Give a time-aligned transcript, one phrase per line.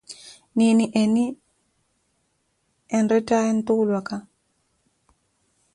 [0.57, 1.23] Nini eni
[2.97, 4.15] enrettaaye ntuulwaka?